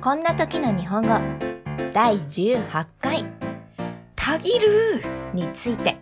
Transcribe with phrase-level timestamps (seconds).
[0.00, 1.08] こんな時の日本語
[1.92, 3.26] 第18回
[4.14, 5.02] たぎる
[5.34, 5.98] について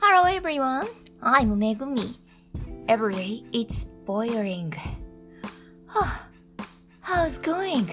[0.00, 0.86] Hello everyone,
[1.20, 2.16] I'm Megumi.
[2.86, 4.72] Every day it's boiling.
[7.00, 7.86] How's going?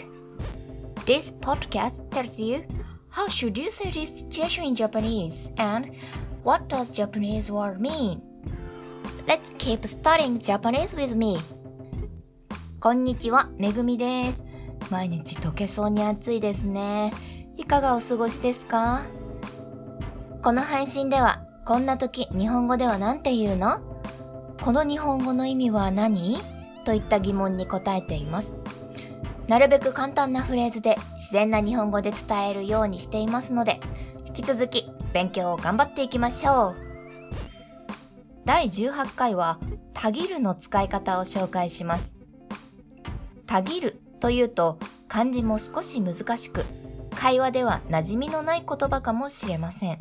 [1.06, 2.64] This podcast tells you
[3.10, 5.92] how should you say this situation in Japanese and
[6.44, 8.22] what does Japanese word mean?
[9.28, 11.40] Let's keep studying Japanese with me.
[12.81, 14.45] こんにちは、めぐみです。
[14.89, 17.13] 毎日溶けそうに暑いですね。
[17.57, 19.01] いかがお過ごしですか？
[20.45, 23.81] この配信では、こんな時日本語では何て言うの？
[24.63, 26.37] この日本語の意味は何？
[26.85, 28.55] といった疑問に答えています。
[29.49, 33.81] なるべく簡単なフレーズで自然な日本語で伝えるようにしていますので、
[34.29, 36.77] 引き続き勉強を頑張っていきましょう。
[38.45, 39.59] 第18回は、
[39.95, 42.18] たぎるの使い方を紹介します。
[43.49, 46.65] たぎるというと漢字も少し難しく、
[47.17, 49.99] 会話では馴染みのない言葉かもしれません。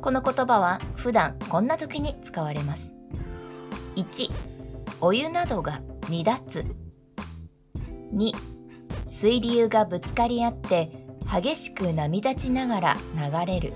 [0.00, 2.94] この言葉は普段こんな時に使われます。
[3.96, 4.30] 1、
[5.02, 6.64] お湯などが煮立つ。
[8.14, 8.32] 2、
[9.04, 10.90] 水流がぶつかり合って
[11.30, 13.74] 激しく波立ちながら流れる。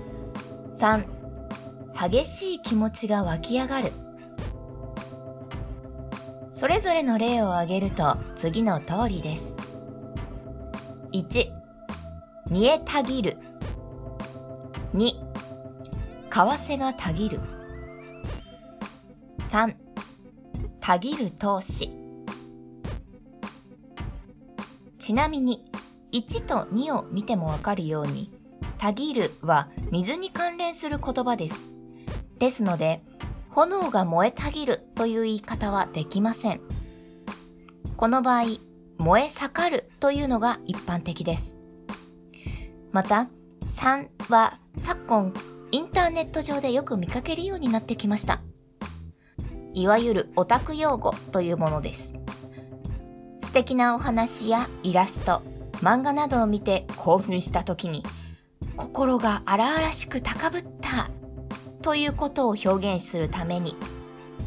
[0.73, 1.05] 3、
[2.09, 3.91] 激しい気持ちが湧き上がる。
[6.55, 9.57] それぞれの例を挙げると次の通りです。
[11.11, 11.51] 1、
[12.49, 13.37] 煮えたぎる。
[14.93, 15.09] 2、
[16.29, 17.41] 為替がたぎる。
[19.39, 19.75] 3、
[20.79, 21.91] たぎる投資。
[24.97, 25.61] ちなみに、
[26.13, 28.31] 1と2を見てもわかるように、
[28.77, 31.65] たぎるは水に関連する言葉です。
[32.39, 33.03] ですので、
[33.55, 36.59] 炎が燃えたぎるという言い方はできません。
[37.95, 38.43] この場合、
[38.97, 41.55] 燃え盛るというのが一般的です。
[42.91, 43.29] また、
[43.63, 45.33] 3は昨今
[45.71, 48.41] インターネット上でよく見かけるようになってきました。
[49.73, 52.13] いわゆるオタク用語というものです。
[53.45, 55.41] 素敵なお話やイラスト、
[55.75, 58.03] 漫画などを見て興奮した時に、
[58.75, 61.09] 心が荒々しく高ぶった
[61.85, 63.75] ということを表現するために、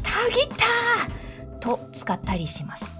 [0.03, 2.93] たぎったと使ったりします。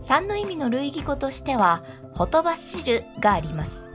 [0.00, 1.82] 3の意味の類義語としては、
[2.14, 3.88] ほとばしるがあります。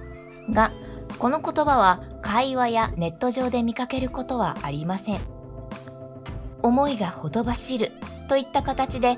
[0.50, 0.74] が、
[1.20, 5.22] この言葉は会話やネット上で見かけることはありません。
[6.62, 7.94] 思いがほとばしる
[8.28, 9.18] といった形で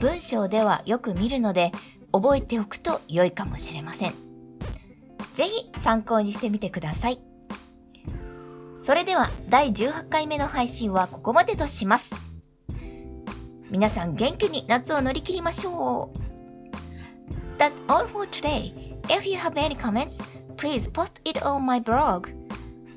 [0.00, 1.72] 文章ではよく見るので
[2.12, 4.12] 覚えておくと良いかもしれません。
[5.32, 7.29] ぜひ参考にしてみてください。
[8.80, 12.14] それでは第18回目の配信はここまでとします。
[13.70, 16.30] 皆さん元気に夏を乗り切りましょう。
[17.58, 18.72] That's all for today.
[19.08, 20.22] If you have any comments,
[20.56, 22.28] please post it on my blog.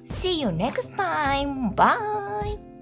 [0.06, 1.76] See you next time.
[1.76, 2.73] Bye.